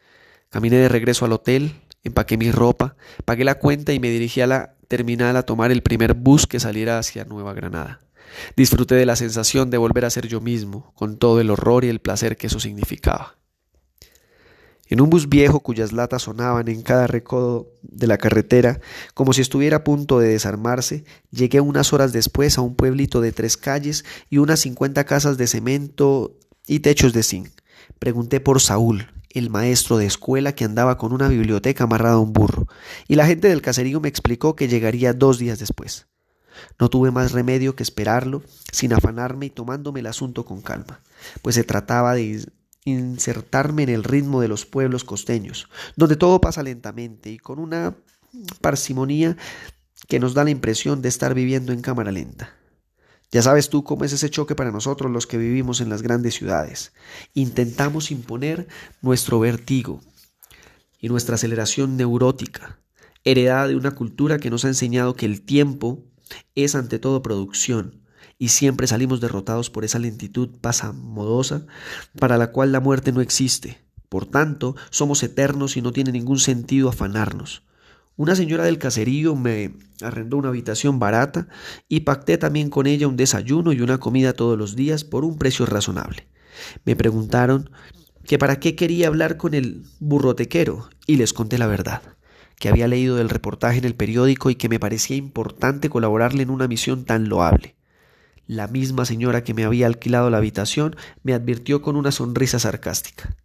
Caminé 0.50 0.78
de 0.78 0.90
regreso 0.90 1.26
al 1.26 1.34
hotel, 1.34 1.82
empaqué 2.04 2.38
mi 2.38 2.52
ropa, 2.52 2.96
pagué 3.26 3.44
la 3.44 3.56
cuenta 3.56 3.94
y 3.94 4.00
me 4.00 4.10
dirigí 4.10 4.42
a 4.42 4.48
la 4.48 4.76
terminal 4.88 5.36
a 5.36 5.44
tomar 5.44 5.72
el 5.72 5.82
primer 5.82 6.14
bus 6.14 6.48
que 6.48 6.60
saliera 6.60 7.00
hacia 7.00 7.26
Nueva 7.26 7.54
Granada. 7.54 8.00
Disfruté 8.56 8.96
de 8.96 9.06
la 9.06 9.16
sensación 9.16 9.70
de 9.70 9.78
volver 9.78 10.06
a 10.06 10.10
ser 10.10 10.28
yo 10.28 10.42
mismo, 10.42 10.94
con 10.96 11.18
todo 11.18 11.42
el 11.42 11.50
horror 11.50 11.86
y 11.86 11.90
el 11.90 12.00
placer 12.00 12.38
que 12.38 12.48
eso 12.48 12.60
significaba. 12.60 13.38
En 14.88 15.02
un 15.02 15.10
bus 15.10 15.30
viejo 15.30 15.62
cuyas 15.62 15.94
latas 15.94 16.24
sonaban 16.24 16.68
en 16.68 16.84
cada 16.84 17.08
recodo 17.08 17.72
de 17.82 18.06
la 18.06 18.20
carretera, 18.20 18.80
como 19.16 19.34
si 19.34 19.42
estuviera 19.42 19.78
a 19.78 19.84
punto 19.84 20.20
de 20.20 20.28
desarmarse, 20.28 21.06
llegué 21.32 21.60
unas 21.60 21.92
horas 21.92 22.14
después 22.14 22.58
a 22.58 22.62
un 22.62 22.76
pueblito 22.76 23.20
de 23.20 23.32
tres 23.32 23.58
calles 23.58 24.06
y 24.30 24.38
unas 24.38 24.60
cincuenta 24.60 25.04
casas 25.04 25.38
de 25.38 25.48
cemento 25.48 26.38
y 26.68 26.80
techos 26.80 27.14
de 27.14 27.24
zinc. 27.24 27.50
Pregunté 27.98 28.40
por 28.40 28.62
Saúl, 28.62 29.08
el 29.32 29.50
maestro 29.50 29.98
de 29.98 30.06
escuela 30.06 30.54
que 30.54 30.66
andaba 30.66 31.00
con 31.00 31.14
una 31.14 31.30
biblioteca 31.30 31.86
amarrada 31.86 32.16
a 32.16 32.20
un 32.20 32.34
burro, 32.34 32.68
y 33.08 33.16
la 33.16 33.26
gente 33.26 33.48
del 33.48 33.64
caserío 33.64 34.00
me 34.00 34.10
explicó 34.10 34.56
que 34.56 34.68
llegaría 34.68 35.14
dos 35.14 35.40
días 35.40 35.58
después. 35.58 36.08
No 36.80 36.90
tuve 36.90 37.12
más 37.12 37.32
remedio 37.32 37.76
que 37.76 37.84
esperarlo, 37.84 38.44
sin 38.72 38.94
afanarme 38.94 39.48
y 39.48 39.50
tomándome 39.50 40.00
el 40.02 40.08
asunto 40.08 40.46
con 40.46 40.62
calma, 40.62 41.02
pues 41.42 41.56
se 41.56 41.64
trataba 41.64 42.14
de 42.14 42.46
insertarme 42.86 43.84
en 43.84 43.90
el 43.90 44.04
ritmo 44.04 44.42
de 44.42 44.48
los 44.48 44.66
pueblos 44.66 45.04
costeños, 45.04 45.68
donde 45.96 46.16
todo 46.16 46.40
pasa 46.40 46.64
lentamente 46.64 47.32
y 47.32 47.38
con 47.38 47.60
una 47.60 47.96
parsimonía 48.62 49.36
que 50.08 50.20
nos 50.20 50.34
da 50.34 50.44
la 50.44 50.52
impresión 50.52 51.02
de 51.02 51.10
estar 51.10 51.34
viviendo 51.34 51.74
en 51.74 51.82
cámara 51.82 52.12
lenta. 52.12 52.54
Ya 53.32 53.42
sabes 53.42 53.70
tú 53.70 53.84
cómo 53.84 54.06
es 54.06 54.14
ese 54.14 54.30
choque 54.30 54.56
para 54.56 54.72
nosotros 54.72 55.12
los 55.12 55.28
que 55.28 55.38
vivimos 55.38 55.82
en 55.82 55.90
las 55.90 56.02
grandes 56.02 56.36
ciudades. 56.36 56.94
Intentamos 57.34 58.12
imponer 58.12 58.68
nuestro 59.02 59.40
vertigo 59.40 60.00
y 61.02 61.10
nuestra 61.10 61.36
aceleración 61.36 61.98
neurótica, 61.98 62.80
heredada 63.24 63.68
de 63.68 63.76
una 63.76 63.92
cultura 63.92 64.38
que 64.38 64.52
nos 64.52 64.64
ha 64.64 64.70
enseñado 64.70 65.16
que 65.16 65.26
el 65.26 65.42
tiempo 65.42 66.04
es 66.54 66.76
ante 66.76 67.00
todo 67.00 67.24
producción, 67.24 68.05
y 68.38 68.50
siempre 68.50 68.88
salimos 68.88 69.22
derrotados 69.22 69.70
por 69.70 69.86
esa 69.86 70.00
lentitud 70.00 70.50
pasamodosa 70.62 71.66
para 72.20 72.38
la 72.38 72.52
cual 72.52 72.72
la 72.72 72.80
muerte 72.80 73.12
no 73.12 73.22
existe. 73.22 73.82
Por 74.10 74.26
tanto, 74.26 74.76
somos 74.90 75.24
eternos 75.24 75.78
y 75.78 75.82
no 75.82 75.92
tiene 75.92 76.12
ningún 76.12 76.40
sentido 76.40 76.90
afanarnos. 76.90 77.64
Una 78.18 78.36
señora 78.36 78.64
del 78.64 78.78
caserío 78.78 79.36
me 79.36 79.74
arrendó 80.02 80.38
una 80.38 80.50
habitación 80.50 81.00
barata 81.00 81.48
y 81.90 82.02
pacté 82.02 82.38
también 82.38 82.70
con 82.70 82.88
ella 82.88 83.08
un 83.08 83.18
desayuno 83.18 83.74
y 83.74 83.82
una 83.82 83.98
comida 83.98 84.34
todos 84.34 84.58
los 84.58 84.76
días 84.76 85.04
por 85.04 85.26
un 85.26 85.38
precio 85.38 85.66
razonable. 85.66 86.28
Me 86.86 86.96
preguntaron 86.96 87.70
que 88.24 88.38
para 88.38 88.60
qué 88.60 88.76
quería 88.76 89.08
hablar 89.08 89.38
con 89.38 89.54
el 89.54 89.84
burrotequero 90.00 90.90
y 91.06 91.18
les 91.18 91.34
conté 91.34 91.58
la 91.58 91.68
verdad, 91.68 92.02
que 92.58 92.70
había 92.70 92.88
leído 92.88 93.20
el 93.20 93.30
reportaje 93.30 93.78
en 93.78 93.86
el 93.86 93.96
periódico 93.96 94.50
y 94.50 94.56
que 94.56 94.70
me 94.70 94.80
parecía 94.80 95.18
importante 95.18 95.90
colaborarle 95.90 96.44
en 96.44 96.50
una 96.50 96.68
misión 96.68 97.04
tan 97.04 97.28
loable. 97.28 97.75
La 98.48 98.68
misma 98.68 99.06
señora 99.06 99.44
que 99.44 99.54
me 99.54 99.64
había 99.64 99.88
alquilado 99.88 100.30
la 100.30 100.38
habitación 100.38 100.96
me 101.24 101.34
advirtió 101.34 101.82
con 101.82 101.96
una 101.96 102.12
sonrisa 102.12 102.60
sarcástica. 102.60 103.36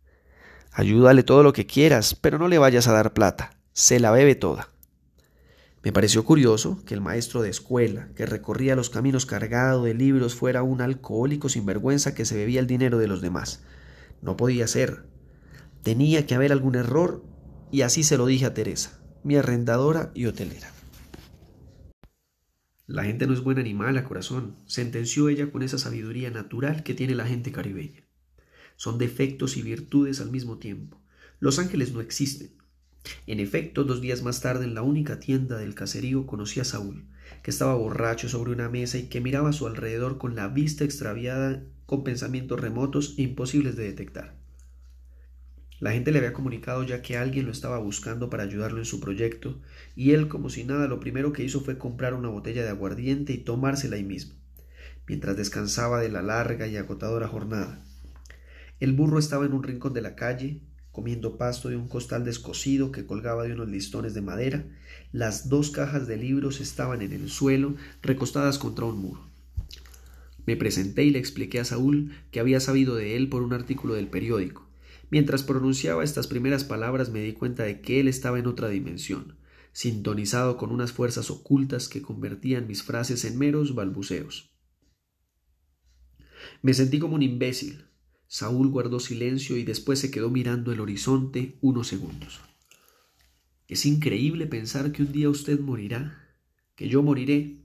Ayúdale 0.73 1.23
todo 1.23 1.42
lo 1.42 1.52
que 1.52 1.66
quieras, 1.66 2.14
pero 2.14 2.38
no 2.38 2.49
le 2.49 2.59
vayas 2.59 2.87
a 2.87 2.92
dar 2.92 3.12
plata 3.12 3.61
se 3.73 4.00
la 4.00 4.11
bebe 4.11 4.35
toda. 4.35 4.69
Me 5.83 5.92
pareció 5.92 6.25
curioso 6.25 6.83
que 6.85 6.92
el 6.92 7.00
maestro 7.00 7.40
de 7.40 7.49
escuela, 7.49 8.09
que 8.14 8.26
recorría 8.26 8.76
los 8.76 8.90
caminos 8.90 9.25
cargado 9.25 9.85
de 9.85 9.95
libros, 9.95 10.35
fuera 10.35 10.62
un 10.62 10.83
alcohólico 10.83 11.49
sin 11.49 11.64
vergüenza 11.64 12.14
que 12.14 12.26
se 12.26 12.37
bebía 12.37 12.61
el 12.61 12.66
dinero 12.66 12.99
de 12.99 13.09
los 13.09 13.23
demás. 13.23 13.62
No 14.21 14.37
podía 14.37 14.66
ser. 14.66 15.04
Tenía 15.83 16.26
que 16.26 16.35
haber 16.35 16.52
algún 16.52 16.75
error 16.75 17.25
y 17.71 17.80
así 17.83 18.04
se 18.04 18.19
lo 18.19 18.26
dije 18.26 18.45
a 18.45 18.52
Teresa, 18.52 19.00
mi 19.23 19.37
arrendadora 19.37 20.11
y 20.14 20.26
hotelera. 20.26 20.69
La 22.90 23.04
gente 23.04 23.28
no 23.28 23.35
es 23.35 23.40
buena 23.44 23.62
ni 23.62 23.73
mala, 23.73 24.02
corazón, 24.02 24.56
sentenció 24.66 25.28
ella 25.28 25.52
con 25.52 25.62
esa 25.62 25.78
sabiduría 25.78 26.28
natural 26.32 26.82
que 26.82 26.92
tiene 26.92 27.14
la 27.14 27.25
gente 27.25 27.52
caribeña. 27.52 28.02
Son 28.75 28.99
defectos 28.99 29.56
y 29.56 29.62
virtudes 29.62 30.20
al 30.20 30.32
mismo 30.32 30.59
tiempo. 30.59 31.00
Los 31.38 31.61
ángeles 31.61 31.92
no 31.92 32.00
existen. 32.00 32.50
En 33.28 33.38
efecto, 33.38 33.85
dos 33.85 34.00
días 34.00 34.25
más 34.25 34.40
tarde, 34.40 34.64
en 34.64 34.75
la 34.75 34.82
única 34.82 35.20
tienda 35.20 35.56
del 35.56 35.76
caserío, 35.76 36.26
conocí 36.26 36.59
a 36.59 36.64
Saúl, 36.64 37.06
que 37.44 37.52
estaba 37.52 37.76
borracho 37.76 38.28
sobre 38.28 38.50
una 38.50 38.68
mesa 38.68 38.99
y 38.99 39.04
que 39.04 39.20
miraba 39.20 39.50
a 39.50 39.52
su 39.52 39.68
alrededor 39.68 40.18
con 40.18 40.35
la 40.35 40.49
vista 40.49 40.82
extraviada, 40.82 41.62
con 41.87 42.02
pensamientos 42.02 42.59
remotos 42.59 43.14
e 43.18 43.23
imposibles 43.23 43.76
de 43.76 43.85
detectar. 43.85 44.39
La 45.81 45.93
gente 45.93 46.13
le 46.13 46.19
había 46.19 46.35
comunicado 46.35 46.83
ya 46.83 47.01
que 47.01 47.17
alguien 47.17 47.47
lo 47.47 47.53
estaba 47.53 47.79
buscando 47.79 48.29
para 48.29 48.43
ayudarlo 48.43 48.79
en 48.79 48.85
su 48.85 49.01
proyecto, 49.01 49.59
y 49.97 50.11
él, 50.11 50.29
como 50.29 50.51
si 50.51 50.65
nada, 50.65 50.87
lo 50.89 51.01
primero 51.01 51.33
que 51.33 51.43
hizo 51.43 51.63
fue 51.63 51.79
comprar 51.79 52.13
una 52.13 52.29
botella 52.29 52.63
de 52.63 52.69
aguardiente 52.69 53.33
y 53.33 53.39
tomársela 53.39 53.97
ahí 53.97 54.05
mismo, 54.05 54.35
mientras 55.07 55.39
descansaba 55.39 56.01
de 56.01 56.11
la 56.11 56.21
larga 56.21 56.67
y 56.67 56.77
agotadora 56.77 57.29
jornada. 57.29 57.83
El 58.79 58.93
burro 58.93 59.19
estaba 59.19 59.47
en 59.47 59.55
un 59.55 59.63
rincón 59.63 59.95
de 59.95 60.03
la 60.03 60.17
calle, 60.17 60.61
comiendo 60.93 61.39
pasto 61.39 61.71
de 61.71 61.77
un 61.77 61.89
costal 61.89 62.27
descosido 62.27 62.93
que 62.93 63.07
colgaba 63.07 63.45
de 63.45 63.55
unos 63.55 63.71
listones 63.71 64.13
de 64.13 64.21
madera, 64.21 64.65
las 65.13 65.49
dos 65.49 65.71
cajas 65.71 66.07
de 66.07 66.19
libros 66.19 66.61
estaban 66.61 67.01
en 67.01 67.13
el 67.15 67.31
suelo, 67.31 67.75
recostadas 68.03 68.59
contra 68.59 68.85
un 68.85 68.99
muro. 68.99 69.23
Me 70.45 70.57
presenté 70.57 71.05
y 71.05 71.11
le 71.11 71.19
expliqué 71.19 71.59
a 71.61 71.65
Saúl 71.65 72.13
que 72.31 72.41
había 72.41 72.61
sabido 72.61 72.97
de 72.97 73.17
él 73.17 73.31
por 73.31 73.43
un 73.43 73.55
artículo 73.55 73.95
del 73.95 74.09
periódico. 74.09 74.70
Mientras 75.11 75.43
pronunciaba 75.43 76.05
estas 76.05 76.26
primeras 76.26 76.64
palabras 76.64 77.11
me 77.11 77.21
di 77.21 77.33
cuenta 77.33 77.64
de 77.64 77.81
que 77.81 78.00
él 78.00 78.09
estaba 78.09 78.38
en 78.38 78.47
otra 78.47 78.69
dimensión, 78.69 79.38
sintonizado 79.73 80.57
con 80.57 80.71
unas 80.71 80.93
fuerzas 80.93 81.31
ocultas 81.31 81.88
que 81.88 82.02
convertían 82.02 82.67
mis 82.67 82.83
frases 82.83 83.25
en 83.25 83.38
meros 83.38 83.75
balbuceos. 83.75 84.50
Me 86.62 86.75
sentí 86.75 86.99
como 86.99 87.17
un 87.17 87.23
imbécil, 87.23 87.85
Saúl 88.26 88.69
guardó 88.69 89.00
silencio 89.00 89.57
y 89.57 89.64
después 89.64 89.99
se 89.99 90.12
quedó 90.12 90.31
mirando 90.31 90.73
el 90.73 90.81
horizonte 90.81 91.59
unos 91.61 91.88
segundos. 91.88 92.40
Es 93.67 93.87
increíble 93.87 94.47
pensar 94.47 94.93
que 94.93 95.02
un 95.02 95.11
día 95.11 95.29
usted 95.29 95.59
morirá, 95.59 96.37
que 96.76 96.88
yo 96.88 97.02
moriré, 97.02 97.64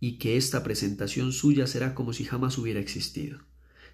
y 0.00 0.18
que 0.18 0.36
esta 0.36 0.64
presentación 0.64 1.32
suya 1.32 1.68
será 1.68 1.94
como 1.94 2.12
si 2.12 2.24
jamás 2.24 2.58
hubiera 2.58 2.80
existido, 2.80 3.38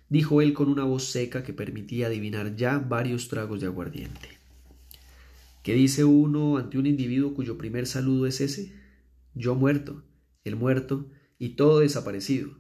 dijo 0.09 0.43
él 0.43 0.53
con 0.53 0.69
una 0.69 0.85
voz 0.85 1.05
seca 1.05 1.43
que 1.43 1.53
permitía 1.53 2.07
adivinar 2.07 2.57
ya 2.57 2.79
varios 2.79 3.29
tragos 3.29 3.61
de 3.61 3.67
aguardiente. 3.67 4.29
¿Qué 5.63 5.75
dice 5.75 6.05
uno 6.05 6.59
ante 6.59 6.79
un 6.79 6.87
individuo 6.87 7.35
cuyo 7.35 7.57
primer 7.57 7.87
saludo 7.87 8.27
es 8.27 8.41
ese? 8.41 8.73
Yo 9.35 9.55
muerto, 9.55 10.05
el 10.45 10.57
muerto, 10.57 11.11
y 11.39 11.51
todo 11.51 11.81
desaparecido. 11.81 12.51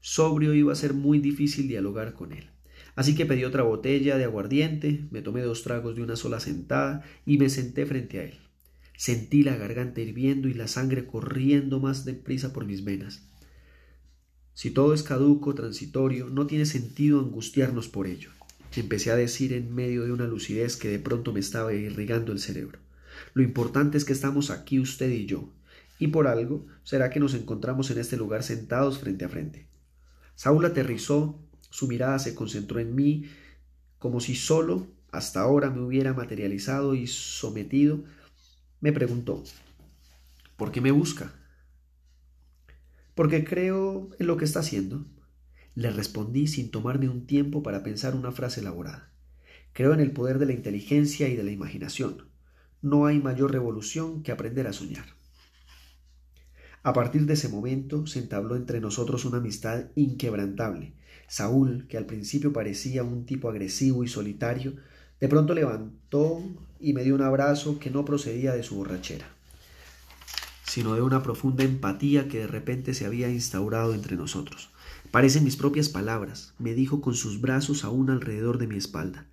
Sobrio 0.00 0.54
iba 0.54 0.72
a 0.72 0.76
ser 0.76 0.94
muy 0.94 1.18
difícil 1.18 1.68
dialogar 1.68 2.14
con 2.14 2.32
él. 2.32 2.50
Así 2.94 3.14
que 3.14 3.26
pedí 3.26 3.44
otra 3.44 3.62
botella 3.62 4.16
de 4.16 4.24
aguardiente, 4.24 5.06
me 5.10 5.22
tomé 5.22 5.42
dos 5.42 5.62
tragos 5.62 5.96
de 5.96 6.02
una 6.02 6.16
sola 6.16 6.40
sentada 6.40 7.04
y 7.26 7.38
me 7.38 7.48
senté 7.48 7.86
frente 7.86 8.18
a 8.18 8.24
él. 8.24 8.38
Sentí 8.96 9.42
la 9.42 9.56
garganta 9.56 10.00
hirviendo 10.00 10.48
y 10.48 10.54
la 10.54 10.68
sangre 10.68 11.06
corriendo 11.06 11.80
más 11.80 12.04
deprisa 12.04 12.52
por 12.52 12.66
mis 12.66 12.84
venas. 12.84 13.29
Si 14.54 14.70
todo 14.70 14.92
es 14.94 15.02
caduco, 15.02 15.54
transitorio, 15.54 16.28
no 16.28 16.46
tiene 16.46 16.66
sentido 16.66 17.20
angustiarnos 17.20 17.88
por 17.88 18.06
ello. 18.06 18.30
Empecé 18.76 19.10
a 19.10 19.16
decir 19.16 19.52
en 19.52 19.74
medio 19.74 20.04
de 20.04 20.12
una 20.12 20.26
lucidez 20.26 20.76
que 20.76 20.88
de 20.88 20.98
pronto 20.98 21.32
me 21.32 21.40
estaba 21.40 21.72
irrigando 21.72 22.32
el 22.32 22.38
cerebro. 22.38 22.78
Lo 23.34 23.42
importante 23.42 23.98
es 23.98 24.04
que 24.04 24.12
estamos 24.12 24.50
aquí 24.50 24.78
usted 24.78 25.10
y 25.10 25.26
yo, 25.26 25.52
y 25.98 26.08
por 26.08 26.26
algo 26.26 26.66
será 26.84 27.10
que 27.10 27.20
nos 27.20 27.34
encontramos 27.34 27.90
en 27.90 27.98
este 27.98 28.16
lugar 28.16 28.42
sentados 28.42 28.98
frente 28.98 29.24
a 29.24 29.28
frente. 29.28 29.66
Saúl 30.34 30.64
aterrizó, 30.64 31.38
su 31.70 31.88
mirada 31.88 32.18
se 32.18 32.34
concentró 32.34 32.80
en 32.80 32.94
mí, 32.94 33.26
como 33.98 34.20
si 34.20 34.34
solo 34.34 34.86
hasta 35.12 35.40
ahora 35.40 35.70
me 35.70 35.80
hubiera 35.80 36.14
materializado 36.14 36.94
y 36.94 37.06
sometido. 37.06 38.04
Me 38.80 38.92
preguntó, 38.92 39.42
¿por 40.56 40.72
qué 40.72 40.80
me 40.80 40.90
busca? 40.90 41.34
Porque 43.20 43.44
creo 43.44 44.08
en 44.18 44.26
lo 44.26 44.38
que 44.38 44.46
está 44.46 44.60
haciendo. 44.60 45.04
Le 45.74 45.90
respondí 45.90 46.46
sin 46.46 46.70
tomarme 46.70 47.10
un 47.10 47.26
tiempo 47.26 47.62
para 47.62 47.82
pensar 47.82 48.14
una 48.14 48.32
frase 48.32 48.62
elaborada. 48.62 49.12
Creo 49.74 49.92
en 49.92 50.00
el 50.00 50.12
poder 50.12 50.38
de 50.38 50.46
la 50.46 50.54
inteligencia 50.54 51.28
y 51.28 51.36
de 51.36 51.42
la 51.42 51.50
imaginación. 51.50 52.30
No 52.80 53.04
hay 53.04 53.18
mayor 53.18 53.52
revolución 53.52 54.22
que 54.22 54.32
aprender 54.32 54.66
a 54.66 54.72
soñar. 54.72 55.04
A 56.82 56.94
partir 56.94 57.26
de 57.26 57.34
ese 57.34 57.50
momento 57.50 58.06
se 58.06 58.20
entabló 58.20 58.56
entre 58.56 58.80
nosotros 58.80 59.26
una 59.26 59.36
amistad 59.36 59.88
inquebrantable. 59.96 60.94
Saúl, 61.28 61.88
que 61.88 61.98
al 61.98 62.06
principio 62.06 62.54
parecía 62.54 63.02
un 63.02 63.26
tipo 63.26 63.50
agresivo 63.50 64.02
y 64.02 64.08
solitario, 64.08 64.76
de 65.20 65.28
pronto 65.28 65.52
levantó 65.52 66.42
y 66.80 66.94
me 66.94 67.04
dio 67.04 67.16
un 67.16 67.20
abrazo 67.20 67.78
que 67.78 67.90
no 67.90 68.06
procedía 68.06 68.54
de 68.54 68.62
su 68.62 68.76
borrachera, 68.76 69.26
sino 70.70 70.94
de 70.94 71.02
una 71.02 71.20
profunda 71.24 71.64
empatía 71.64 72.28
que 72.28 72.38
de 72.38 72.46
repente 72.46 72.94
se 72.94 73.04
había 73.04 73.28
instaurado 73.28 73.92
entre 73.92 74.14
nosotros. 74.16 74.70
Parecen 75.10 75.42
mis 75.42 75.56
propias 75.56 75.88
palabras, 75.88 76.54
me 76.60 76.74
dijo 76.74 77.00
con 77.00 77.14
sus 77.14 77.40
brazos 77.40 77.82
aún 77.82 78.08
alrededor 78.08 78.58
de 78.58 78.68
mi 78.68 78.76
espalda. 78.76 79.26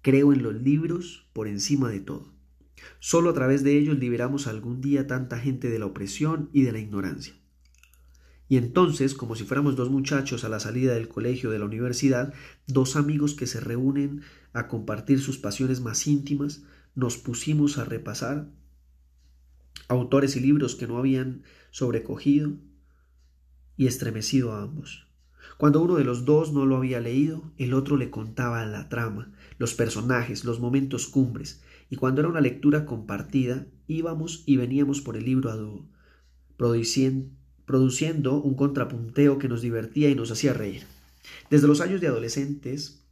Creo 0.00 0.32
en 0.32 0.44
los 0.44 0.54
libros 0.54 1.26
por 1.32 1.48
encima 1.48 1.88
de 1.88 1.98
todo. 1.98 2.32
Solo 3.00 3.30
a 3.30 3.34
través 3.34 3.64
de 3.64 3.76
ellos 3.76 3.98
liberamos 3.98 4.46
algún 4.46 4.80
día 4.80 5.08
tanta 5.08 5.40
gente 5.40 5.70
de 5.70 5.80
la 5.80 5.86
opresión 5.86 6.50
y 6.52 6.62
de 6.62 6.70
la 6.70 6.78
ignorancia. 6.78 7.34
Y 8.48 8.56
entonces, 8.56 9.14
como 9.14 9.34
si 9.34 9.42
fuéramos 9.42 9.74
dos 9.74 9.90
muchachos 9.90 10.44
a 10.44 10.48
la 10.48 10.60
salida 10.60 10.94
del 10.94 11.08
colegio 11.08 11.50
de 11.50 11.58
la 11.58 11.64
universidad, 11.64 12.32
dos 12.68 12.94
amigos 12.94 13.34
que 13.34 13.48
se 13.48 13.58
reúnen 13.58 14.22
a 14.52 14.68
compartir 14.68 15.20
sus 15.20 15.36
pasiones 15.36 15.80
más 15.80 16.06
íntimas, 16.06 16.62
nos 16.94 17.16
pusimos 17.16 17.76
a 17.76 17.84
repasar 17.84 18.46
autores 19.88 20.36
y 20.36 20.40
libros 20.40 20.74
que 20.74 20.86
no 20.86 20.98
habían 20.98 21.42
sobrecogido 21.70 22.52
y 23.76 23.86
estremecido 23.86 24.52
a 24.52 24.62
ambos. 24.62 25.06
Cuando 25.58 25.80
uno 25.80 25.94
de 25.94 26.04
los 26.04 26.24
dos 26.24 26.52
no 26.52 26.66
lo 26.66 26.76
había 26.76 27.00
leído, 27.00 27.50
el 27.56 27.72
otro 27.72 27.96
le 27.96 28.10
contaba 28.10 28.64
la 28.66 28.88
trama, 28.88 29.32
los 29.58 29.74
personajes, 29.74 30.44
los 30.44 30.60
momentos 30.60 31.06
cumbres, 31.06 31.62
y 31.88 31.96
cuando 31.96 32.20
era 32.20 32.28
una 32.28 32.40
lectura 32.40 32.84
compartida, 32.84 33.66
íbamos 33.86 34.42
y 34.46 34.56
veníamos 34.56 35.00
por 35.00 35.16
el 35.16 35.24
libro 35.24 35.50
a 35.50 35.56
dúo, 35.56 35.86
produciendo 36.56 38.40
un 38.40 38.54
contrapunteo 38.54 39.38
que 39.38 39.48
nos 39.48 39.62
divertía 39.62 40.10
y 40.10 40.14
nos 40.14 40.30
hacía 40.30 40.52
reír. 40.52 40.82
Desde 41.48 41.68
los 41.68 41.80
años 41.80 42.00
de 42.00 42.08
adolescentes, 42.08 43.05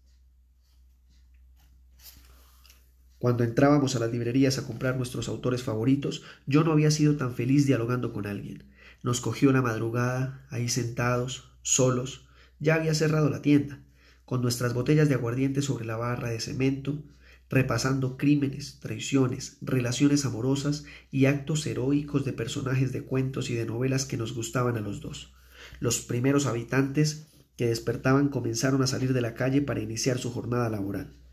cuando 3.24 3.42
entrábamos 3.42 3.96
a 3.96 4.00
las 4.00 4.12
librerías 4.12 4.58
a 4.58 4.66
comprar 4.66 4.98
nuestros 4.98 5.30
autores 5.30 5.62
favoritos, 5.62 6.22
yo 6.44 6.62
no 6.62 6.72
había 6.72 6.90
sido 6.90 7.16
tan 7.16 7.34
feliz 7.34 7.64
dialogando 7.64 8.12
con 8.12 8.26
alguien. 8.26 8.64
Nos 9.02 9.22
cogió 9.22 9.50
la 9.50 9.62
madrugada, 9.62 10.46
ahí 10.50 10.68
sentados, 10.68 11.50
solos, 11.62 12.28
ya 12.58 12.74
había 12.74 12.92
cerrado 12.92 13.30
la 13.30 13.40
tienda, 13.40 13.80
con 14.26 14.42
nuestras 14.42 14.74
botellas 14.74 15.08
de 15.08 15.14
aguardiente 15.14 15.62
sobre 15.62 15.86
la 15.86 15.96
barra 15.96 16.28
de 16.28 16.38
cemento, 16.38 17.02
repasando 17.48 18.18
crímenes, 18.18 18.78
traiciones, 18.80 19.56
relaciones 19.62 20.26
amorosas 20.26 20.84
y 21.10 21.24
actos 21.24 21.66
heroicos 21.66 22.26
de 22.26 22.34
personajes 22.34 22.92
de 22.92 23.04
cuentos 23.04 23.48
y 23.48 23.54
de 23.54 23.64
novelas 23.64 24.04
que 24.04 24.18
nos 24.18 24.34
gustaban 24.34 24.76
a 24.76 24.80
los 24.80 25.00
dos. 25.00 25.32
Los 25.80 26.02
primeros 26.02 26.44
habitantes 26.44 27.28
que 27.56 27.68
despertaban 27.68 28.28
comenzaron 28.28 28.82
a 28.82 28.86
salir 28.86 29.14
de 29.14 29.22
la 29.22 29.32
calle 29.32 29.62
para 29.62 29.80
iniciar 29.80 30.18
su 30.18 30.30
jornada 30.30 30.68
laboral. 30.68 31.23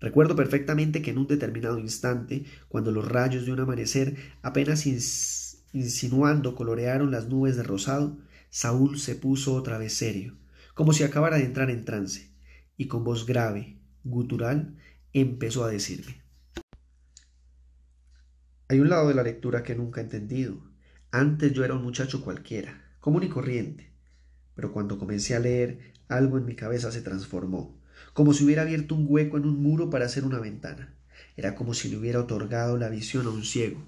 Recuerdo 0.00 0.34
perfectamente 0.34 1.02
que 1.02 1.10
en 1.10 1.18
un 1.18 1.26
determinado 1.26 1.78
instante, 1.78 2.46
cuando 2.68 2.90
los 2.90 3.06
rayos 3.06 3.44
de 3.44 3.52
un 3.52 3.60
amanecer 3.60 4.16
apenas 4.40 4.86
insinuando 5.72 6.54
colorearon 6.54 7.10
las 7.10 7.28
nubes 7.28 7.56
de 7.56 7.62
rosado, 7.62 8.18
Saúl 8.48 8.98
se 8.98 9.14
puso 9.14 9.54
otra 9.54 9.76
vez 9.76 9.92
serio, 9.92 10.38
como 10.72 10.94
si 10.94 11.04
acabara 11.04 11.36
de 11.36 11.44
entrar 11.44 11.70
en 11.70 11.84
trance, 11.84 12.30
y 12.78 12.88
con 12.88 13.04
voz 13.04 13.26
grave, 13.26 13.76
gutural, 14.02 14.74
empezó 15.12 15.64
a 15.64 15.70
decirme. 15.70 16.22
Hay 18.68 18.80
un 18.80 18.88
lado 18.88 19.08
de 19.08 19.14
la 19.14 19.22
lectura 19.22 19.62
que 19.62 19.74
nunca 19.74 20.00
he 20.00 20.04
entendido. 20.04 20.62
Antes 21.10 21.52
yo 21.52 21.64
era 21.64 21.74
un 21.74 21.82
muchacho 21.82 22.22
cualquiera, 22.24 22.96
común 23.00 23.24
y 23.24 23.28
corriente, 23.28 23.92
pero 24.54 24.72
cuando 24.72 24.98
comencé 24.98 25.34
a 25.36 25.40
leer, 25.40 25.92
algo 26.08 26.38
en 26.38 26.46
mi 26.46 26.54
cabeza 26.54 26.90
se 26.90 27.02
transformó 27.02 27.79
como 28.12 28.32
si 28.32 28.44
hubiera 28.44 28.62
abierto 28.62 28.94
un 28.94 29.06
hueco 29.08 29.36
en 29.36 29.46
un 29.46 29.62
muro 29.62 29.90
para 29.90 30.06
hacer 30.06 30.24
una 30.24 30.38
ventana. 30.38 30.94
Era 31.36 31.54
como 31.54 31.74
si 31.74 31.88
le 31.88 31.96
hubiera 31.96 32.20
otorgado 32.20 32.76
la 32.76 32.88
visión 32.88 33.26
a 33.26 33.30
un 33.30 33.44
ciego. 33.44 33.82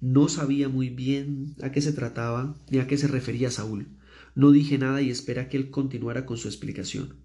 No 0.00 0.28
sabía 0.28 0.68
muy 0.68 0.90
bien 0.90 1.54
a 1.62 1.72
qué 1.72 1.80
se 1.80 1.92
trataba 1.92 2.56
ni 2.70 2.78
a 2.78 2.86
qué 2.86 2.96
se 2.96 3.08
refería 3.08 3.50
Saúl. 3.50 3.88
No 4.34 4.50
dije 4.50 4.78
nada 4.78 5.02
y 5.02 5.10
esperé 5.10 5.40
a 5.40 5.48
que 5.48 5.56
él 5.56 5.70
continuara 5.70 6.24
con 6.24 6.36
su 6.36 6.48
explicación. 6.48 7.16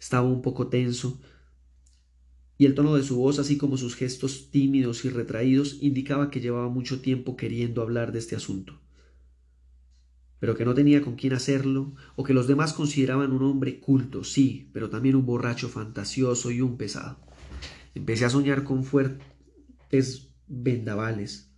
Estaba 0.00 0.28
un 0.28 0.42
poco 0.42 0.68
tenso, 0.68 1.20
y 2.56 2.66
el 2.66 2.74
tono 2.74 2.94
de 2.94 3.02
su 3.02 3.16
voz, 3.16 3.38
así 3.38 3.56
como 3.56 3.78
sus 3.78 3.94
gestos 3.94 4.50
tímidos 4.50 5.04
y 5.04 5.10
retraídos, 5.10 5.78
indicaba 5.80 6.30
que 6.30 6.40
llevaba 6.40 6.68
mucho 6.68 7.00
tiempo 7.00 7.36
queriendo 7.36 7.80
hablar 7.80 8.12
de 8.12 8.18
este 8.18 8.36
asunto 8.36 8.79
pero 10.40 10.56
que 10.56 10.64
no 10.64 10.74
tenía 10.74 11.02
con 11.02 11.14
quién 11.14 11.34
hacerlo, 11.34 11.94
o 12.16 12.24
que 12.24 12.34
los 12.34 12.48
demás 12.48 12.72
consideraban 12.72 13.32
un 13.32 13.42
hombre 13.42 13.78
culto, 13.78 14.24
sí, 14.24 14.68
pero 14.72 14.88
también 14.88 15.14
un 15.14 15.26
borracho 15.26 15.68
fantasioso 15.68 16.50
y 16.50 16.62
un 16.62 16.78
pesado. 16.78 17.20
Empecé 17.94 18.24
a 18.24 18.30
soñar 18.30 18.64
con 18.64 18.82
fuertes 18.82 20.30
vendavales. 20.48 21.52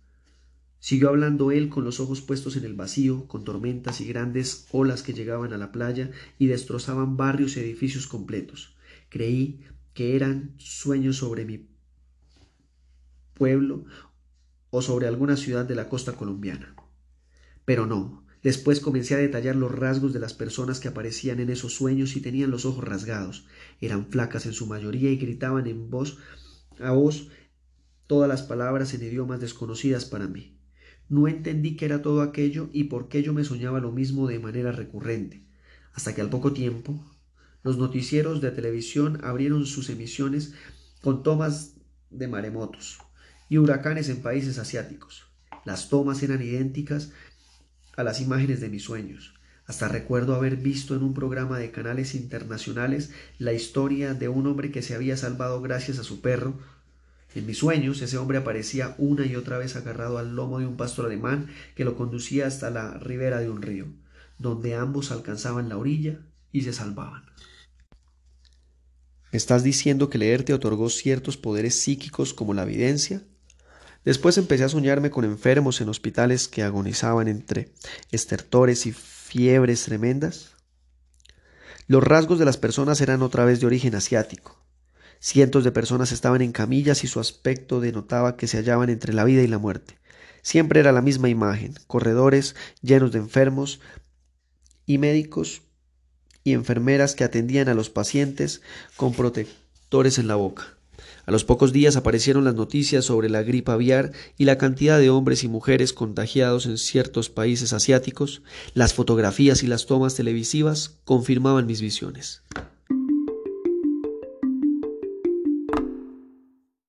Siguió 0.79 1.09
hablando 1.09 1.51
él 1.51 1.69
con 1.69 1.85
los 1.85 2.01
ojos 2.01 2.19
puestos 2.19 2.57
en 2.57 2.65
el 2.65 2.73
vacío, 2.73 3.25
con 3.27 3.45
tormentas 3.45 4.01
y 4.01 4.05
grandes 4.05 4.67
olas 4.71 5.01
que 5.01 5.13
llegaban 5.13 5.53
a 5.53 5.57
la 5.57 5.71
playa 5.71 6.11
y 6.37 6.47
destrozaban 6.47 7.15
barrios 7.15 7.55
y 7.55 7.61
edificios 7.61 8.05
completos. 8.05 8.75
Creí 9.07 9.61
que 9.93 10.17
eran 10.17 10.55
sueños 10.57 11.17
sobre 11.17 11.45
mi 11.45 11.69
pueblo 13.33 13.85
o 14.71 14.81
sobre 14.81 15.07
alguna 15.07 15.37
ciudad 15.37 15.63
de 15.63 15.75
la 15.75 15.87
costa 15.87 16.13
colombiana. 16.13 16.75
Pero 17.63 17.85
no, 17.85 18.22
Después 18.43 18.81
comencé 18.81 19.15
a 19.15 19.19
detallar 19.19 19.55
los 19.55 19.73
rasgos 19.73 20.11
de 20.11 20.19
las 20.19 20.33
personas 20.33 20.81
que 20.81 20.89
aparecían 20.89 21.39
en 21.39 21.49
esos 21.49 21.73
sueños 21.73 22.17
y 22.17 22.21
tenían 22.21 22.51
los 22.51 22.65
ojos 22.65 22.83
rasgados. 22.83 23.45
Eran 23.79 24.07
flacas 24.07 24.45
en 24.45 24.53
su 24.53 24.67
mayoría 24.67 25.09
y 25.11 25.15
gritaban 25.15 25.65
en 25.65 25.89
voz 25.89 26.17
a 26.79 26.91
voz 26.91 27.29
todas 28.05 28.27
las 28.27 28.41
palabras 28.43 28.93
en 28.93 29.03
idiomas 29.03 29.39
desconocidas 29.39 30.03
para 30.03 30.27
mí. 30.27 30.57
No 31.07 31.29
entendí 31.29 31.77
qué 31.77 31.85
era 31.85 32.01
todo 32.01 32.21
aquello 32.21 32.69
y 32.73 32.85
por 32.85 33.07
qué 33.07 33.23
yo 33.23 33.33
me 33.33 33.45
soñaba 33.45 33.79
lo 33.79 33.91
mismo 33.91 34.27
de 34.27 34.39
manera 34.39 34.73
recurrente, 34.73 35.45
hasta 35.93 36.13
que 36.13 36.21
al 36.21 36.29
poco 36.29 36.51
tiempo 36.51 37.01
los 37.63 37.77
noticieros 37.77 38.41
de 38.41 38.51
televisión 38.51 39.23
abrieron 39.23 39.65
sus 39.65 39.89
emisiones 39.89 40.53
con 41.01 41.23
tomas 41.23 41.75
de 42.09 42.27
maremotos 42.27 42.99
y 43.47 43.57
huracanes 43.57 44.09
en 44.09 44.21
países 44.21 44.57
asiáticos. 44.59 45.27
Las 45.65 45.87
tomas 45.87 46.21
eran 46.23 46.41
idénticas 46.41 47.11
a 47.95 48.03
las 48.03 48.21
imágenes 48.21 48.61
de 48.61 48.69
mis 48.69 48.83
sueños. 48.83 49.33
Hasta 49.65 49.87
recuerdo 49.87 50.35
haber 50.35 50.57
visto 50.57 50.95
en 50.95 51.03
un 51.03 51.13
programa 51.13 51.57
de 51.57 51.71
canales 51.71 52.15
internacionales 52.15 53.11
la 53.39 53.53
historia 53.53 54.13
de 54.13 54.27
un 54.27 54.45
hombre 54.47 54.71
que 54.71 54.81
se 54.81 54.93
había 54.93 55.15
salvado 55.15 55.61
gracias 55.61 55.99
a 55.99 56.03
su 56.03 56.21
perro. 56.21 56.59
En 57.33 57.45
mis 57.45 57.59
sueños 57.59 58.01
ese 58.01 58.17
hombre 58.17 58.37
aparecía 58.37 58.95
una 58.97 59.25
y 59.25 59.35
otra 59.35 59.57
vez 59.57 59.75
agarrado 59.75 60.17
al 60.17 60.35
lomo 60.35 60.59
de 60.59 60.67
un 60.67 60.75
pastor 60.75 61.05
alemán 61.05 61.47
que 61.75 61.85
lo 61.85 61.95
conducía 61.95 62.45
hasta 62.45 62.69
la 62.69 62.97
ribera 62.99 63.39
de 63.39 63.49
un 63.49 63.61
río, 63.61 63.87
donde 64.37 64.75
ambos 64.75 65.11
alcanzaban 65.11 65.69
la 65.69 65.77
orilla 65.77 66.19
y 66.51 66.63
se 66.63 66.73
salvaban. 66.73 67.23
¿Me 69.31 69.37
estás 69.37 69.63
diciendo 69.63 70.09
que 70.09 70.19
leer 70.19 70.43
te 70.43 70.53
otorgó 70.53 70.89
ciertos 70.89 71.37
poderes 71.37 71.79
psíquicos 71.79 72.33
como 72.33 72.53
la 72.53 72.63
evidencia? 72.63 73.23
Después 74.05 74.37
empecé 74.37 74.65
a 74.65 74.69
soñarme 74.69 75.09
con 75.09 75.23
enfermos 75.23 75.79
en 75.79 75.89
hospitales 75.89 76.47
que 76.47 76.63
agonizaban 76.63 77.27
entre 77.27 77.71
estertores 78.11 78.85
y 78.85 78.91
fiebres 78.91 79.83
tremendas. 79.83 80.51
Los 81.87 82.03
rasgos 82.03 82.39
de 82.39 82.45
las 82.45 82.57
personas 82.57 82.99
eran 83.01 83.21
otra 83.21 83.45
vez 83.45 83.59
de 83.59 83.65
origen 83.65 83.95
asiático. 83.95 84.61
Cientos 85.19 85.63
de 85.63 85.71
personas 85.71 86.11
estaban 86.11 86.41
en 86.41 86.51
camillas 86.51 87.03
y 87.05 87.07
su 87.07 87.21
aspecto 87.21 87.79
denotaba 87.79 88.35
que 88.35 88.47
se 88.47 88.57
hallaban 88.57 88.89
entre 88.89 89.13
la 89.13 89.23
vida 89.23 89.41
y 89.41 89.47
la 89.47 89.57
muerte. 89.57 89.97
Siempre 90.41 90.81
era 90.81 90.91
la 90.91 91.01
misma 91.01 91.29
imagen, 91.29 91.75
corredores 91.87 92.55
llenos 92.81 93.13
de 93.13 93.19
enfermos 93.19 93.79
y 94.85 94.97
médicos 94.97 95.61
y 96.43 96.51
enfermeras 96.51 97.15
que 97.15 97.23
atendían 97.23 97.69
a 97.69 97.73
los 97.73 97.89
pacientes 97.89 98.61
con 98.97 99.13
protectores 99.13 100.19
en 100.19 100.27
la 100.27 100.35
boca. 100.35 100.77
A 101.25 101.31
los 101.31 101.45
pocos 101.45 101.71
días 101.71 101.95
aparecieron 101.95 102.43
las 102.43 102.55
noticias 102.55 103.05
sobre 103.05 103.29
la 103.29 103.43
gripe 103.43 103.71
aviar 103.71 104.11
y 104.37 104.45
la 104.45 104.57
cantidad 104.57 104.99
de 104.99 105.09
hombres 105.09 105.43
y 105.43 105.47
mujeres 105.47 105.93
contagiados 105.93 106.65
en 106.65 106.77
ciertos 106.77 107.29
países 107.29 107.71
asiáticos. 107.71 108.41
Las 108.73 108.93
fotografías 108.93 109.63
y 109.63 109.67
las 109.67 109.85
tomas 109.85 110.15
televisivas 110.15 110.97
confirmaban 111.05 111.65
mis 111.65 111.81
visiones. 111.81 112.41